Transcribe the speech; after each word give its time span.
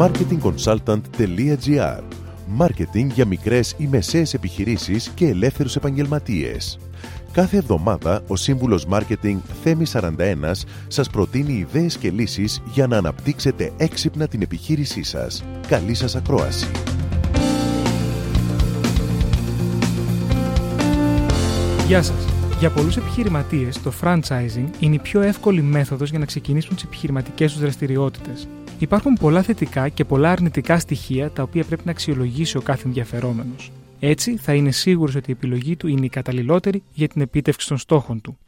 marketingconsultant.gr 0.00 2.02
Μάρκετινγκ 2.46 3.10
για 3.10 3.26
μικρές 3.26 3.74
ή 3.78 3.86
μεσαίες 3.86 4.34
επιχειρήσεις 4.34 5.10
και 5.14 5.26
ελεύθερους 5.26 5.76
επαγγελματίες. 5.76 6.78
Κάθε 7.32 7.56
εβδομάδα 7.56 8.22
ο 8.26 8.36
σύμβουλος 8.36 8.86
Μάρκετινγκ 8.86 9.38
Θέμη 9.62 9.84
41 9.92 10.06
σας 10.88 11.10
προτείνει 11.10 11.52
ιδέες 11.52 11.96
και 11.96 12.10
λύσεις 12.10 12.62
για 12.72 12.86
να 12.86 12.96
αναπτύξετε 12.96 13.72
έξυπνα 13.76 14.28
την 14.28 14.42
επιχείρησή 14.42 15.02
σας. 15.02 15.44
Καλή 15.68 15.94
σας 15.94 16.16
ακρόαση! 16.16 16.66
Γεια 21.86 22.02
σας! 22.02 22.24
Για 22.58 22.70
πολλούς 22.70 22.96
επιχειρηματίες, 22.96 23.82
το 23.82 23.92
franchising 24.02 24.68
είναι 24.78 24.94
η 24.94 25.00
πιο 25.02 25.20
εύκολη 25.20 25.62
μέθοδος 25.62 26.10
για 26.10 26.18
να 26.18 26.24
ξεκινήσουν 26.24 26.74
τις 26.74 26.84
επιχειρηματικές 26.84 27.52
τους 27.52 27.60
δραστηριότητες. 27.60 28.48
Υπάρχουν 28.80 29.14
πολλά 29.14 29.42
θετικά 29.42 29.88
και 29.88 30.04
πολλά 30.04 30.30
αρνητικά 30.30 30.78
στοιχεία 30.78 31.30
τα 31.30 31.42
οποία 31.42 31.64
πρέπει 31.64 31.82
να 31.84 31.90
αξιολογήσει 31.90 32.56
ο 32.56 32.60
κάθε 32.60 32.86
ενδιαφερόμενος. 32.86 33.72
Έτσι, 34.00 34.36
θα 34.36 34.54
είναι 34.54 34.70
σίγουρος 34.70 35.14
ότι 35.14 35.30
η 35.30 35.32
επιλογή 35.32 35.76
του 35.76 35.86
είναι 35.86 36.04
η 36.04 36.08
καταλληλότερη 36.08 36.82
για 36.92 37.08
την 37.08 37.20
επίτευξη 37.20 37.68
των 37.68 37.78
στόχων 37.78 38.20
του. 38.20 38.38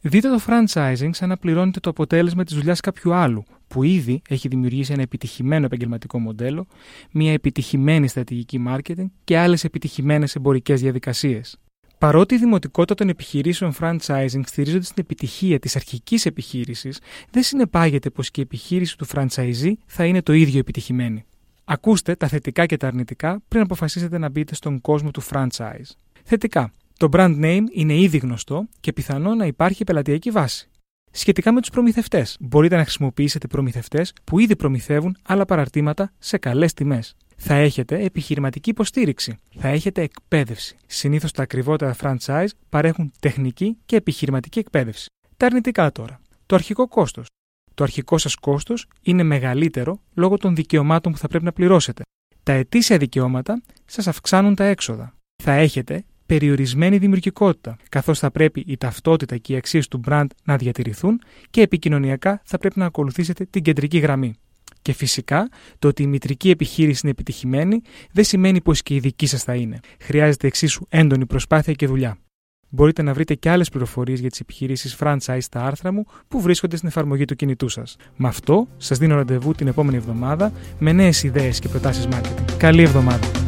Δείτε 0.00 0.28
το 0.28 0.40
franchising 0.46 1.10
σαν 1.10 1.28
να 1.28 1.36
πληρώνετε 1.36 1.80
το 1.80 1.90
αποτέλεσμα 1.90 2.44
της 2.44 2.54
δουλειάς 2.54 2.80
κάποιου 2.80 3.14
άλλου, 3.14 3.44
που 3.68 3.82
ήδη 3.82 4.22
έχει 4.28 4.48
δημιουργήσει 4.48 4.92
ένα 4.92 5.02
επιτυχημένο 5.02 5.64
επαγγελματικό 5.64 6.18
μοντέλο, 6.18 6.66
μια 7.10 7.32
επιτυχημένη 7.32 8.08
στρατηγική 8.08 8.64
marketing 8.68 9.06
και 9.24 9.38
άλλες 9.38 9.64
επιτυχημένες 9.64 10.34
εμπορικές 10.34 10.80
διαδικασίες. 10.80 11.58
Παρότι 11.98 12.34
η 12.34 12.38
δημοτικότητα 12.38 12.94
των 12.94 13.08
επιχειρήσεων 13.08 13.74
franchising 13.80 14.40
στηρίζονται 14.44 14.84
στην 14.84 14.96
επιτυχία 14.98 15.58
της 15.58 15.76
αρχικής 15.76 16.26
επιχείρησης, 16.26 17.00
δεν 17.30 17.42
συνεπάγεται 17.42 18.10
πως 18.10 18.30
και 18.30 18.40
η 18.40 18.42
επιχείρηση 18.42 18.98
του 18.98 19.06
franchisee 19.06 19.72
θα 19.86 20.04
είναι 20.04 20.22
το 20.22 20.32
ίδιο 20.32 20.58
επιτυχημένη. 20.58 21.24
Ακούστε 21.64 22.14
τα 22.14 22.28
θετικά 22.28 22.66
και 22.66 22.76
τα 22.76 22.86
αρνητικά 22.86 23.42
πριν 23.48 23.62
αποφασίσετε 23.62 24.18
να 24.18 24.28
μπείτε 24.28 24.54
στον 24.54 24.80
κόσμο 24.80 25.10
του 25.10 25.22
franchise. 25.30 25.90
Θετικά. 26.24 26.72
Το 26.96 27.08
brand 27.12 27.44
name 27.44 27.62
είναι 27.72 27.94
ήδη 27.94 28.18
γνωστό 28.18 28.68
και 28.80 28.92
πιθανό 28.92 29.34
να 29.34 29.46
υπάρχει 29.46 29.84
πελατειακή 29.84 30.30
βάση. 30.30 30.68
Σχετικά 31.10 31.52
με 31.52 31.60
τους 31.60 31.70
προμηθευτές, 31.70 32.36
μπορείτε 32.40 32.76
να 32.76 32.82
χρησιμοποιήσετε 32.82 33.46
προμηθευτές 33.46 34.12
που 34.24 34.38
ήδη 34.38 34.56
προμηθεύουν 34.56 35.16
άλλα 35.22 35.44
παραρτήματα 35.44 36.12
σε 36.18 36.38
καλές 36.38 36.74
τιμές 36.74 37.16
θα 37.38 37.54
έχετε 37.54 38.02
επιχειρηματική 38.04 38.70
υποστήριξη. 38.70 39.38
Θα 39.58 39.68
έχετε 39.68 40.02
εκπαίδευση. 40.02 40.76
Συνήθως 40.86 41.32
τα 41.32 41.42
ακριβότερα 41.42 41.96
franchise 42.00 42.48
παρέχουν 42.68 43.12
τεχνική 43.20 43.76
και 43.86 43.96
επιχειρηματική 43.96 44.58
εκπαίδευση. 44.58 45.06
Τα 45.36 45.46
αρνητικά 45.46 45.92
τώρα. 45.92 46.20
Το 46.46 46.54
αρχικό 46.54 46.88
κόστος. 46.88 47.26
Το 47.74 47.84
αρχικό 47.84 48.18
σας 48.18 48.34
κόστος 48.34 48.86
είναι 49.02 49.22
μεγαλύτερο 49.22 50.00
λόγω 50.14 50.36
των 50.36 50.54
δικαιωμάτων 50.54 51.12
που 51.12 51.18
θα 51.18 51.28
πρέπει 51.28 51.44
να 51.44 51.52
πληρώσετε. 51.52 52.02
Τα 52.42 52.52
ετήσια 52.52 52.98
δικαιώματα 52.98 53.62
σας 53.84 54.06
αυξάνουν 54.06 54.54
τα 54.54 54.64
έξοδα. 54.64 55.14
Θα 55.42 55.52
έχετε 55.52 56.04
περιορισμένη 56.26 56.98
δημιουργικότητα, 56.98 57.76
καθώς 57.88 58.18
θα 58.18 58.30
πρέπει 58.30 58.64
η 58.66 58.76
ταυτότητα 58.76 59.36
και 59.36 59.52
οι 59.52 59.56
αξίες 59.56 59.88
του 59.88 60.00
brand 60.06 60.26
να 60.44 60.56
διατηρηθούν 60.56 61.20
και 61.50 61.60
επικοινωνιακά 61.60 62.40
θα 62.44 62.58
πρέπει 62.58 62.78
να 62.78 62.86
ακολουθήσετε 62.86 63.44
την 63.44 63.62
κεντρική 63.62 63.98
γραμμή. 63.98 64.34
Και 64.88 64.94
φυσικά, 64.94 65.48
το 65.78 65.88
ότι 65.88 66.02
η 66.02 66.06
μητρική 66.06 66.50
επιχείρηση 66.50 67.00
είναι 67.02 67.10
επιτυχημένη 67.10 67.80
δεν 68.12 68.24
σημαίνει 68.24 68.60
πως 68.60 68.82
και 68.82 68.94
η 68.94 68.98
δική 68.98 69.26
σας 69.26 69.42
θα 69.42 69.54
είναι. 69.54 69.80
Χρειάζεται 70.00 70.46
εξίσου 70.46 70.86
έντονη 70.88 71.26
προσπάθεια 71.26 71.72
και 71.72 71.86
δουλειά. 71.86 72.18
Μπορείτε 72.68 73.02
να 73.02 73.12
βρείτε 73.12 73.34
και 73.34 73.50
άλλες 73.50 73.68
πληροφορίες 73.68 74.20
για 74.20 74.30
τις 74.30 74.40
επιχειρήσεις 74.40 74.96
franchise 75.00 75.38
στα 75.40 75.64
άρθρα 75.64 75.92
μου 75.92 76.04
που 76.28 76.40
βρίσκονται 76.40 76.76
στην 76.76 76.88
εφαρμογή 76.88 77.24
του 77.24 77.36
κινητού 77.36 77.68
σας. 77.68 77.96
Με 78.16 78.28
αυτό, 78.28 78.68
σας 78.76 78.98
δίνω 78.98 79.14
ραντεβού 79.14 79.52
την 79.52 79.66
επόμενη 79.66 79.96
εβδομάδα 79.96 80.52
με 80.78 80.92
νέες 80.92 81.22
ιδέες 81.22 81.58
και 81.58 81.68
προτάσεις 81.68 82.08
marketing. 82.10 82.56
Καλή 82.56 82.82
εβδομάδα! 82.82 83.47